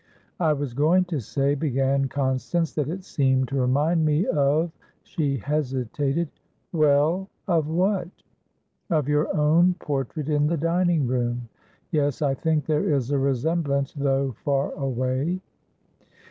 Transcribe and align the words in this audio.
"I 0.39 0.53
was 0.53 0.73
going 0.73 1.05
to 1.13 1.19
say," 1.19 1.53
began 1.53 2.07
Constance, 2.07 2.73
"that 2.73 2.89
it 2.89 3.03
seemed 3.03 3.49
to 3.49 3.55
remind 3.61 4.03
me 4.03 4.25
of" 4.25 4.71
She 5.03 5.37
hesitated. 5.37 6.27
"Well? 6.71 7.29
Of 7.47 7.67
what?" 7.67 8.09
"Of 8.89 9.07
your 9.07 9.31
own 9.37 9.75
portrait 9.75 10.27
in 10.27 10.47
the 10.47 10.57
dining 10.57 11.05
room. 11.05 11.49
Yes, 11.91 12.23
I 12.23 12.33
think 12.33 12.65
there 12.65 12.89
is 12.91 13.11
a 13.11 13.19
resemblance, 13.19 13.93
though 13.93 14.31
far 14.43 14.71
away." 14.73 15.39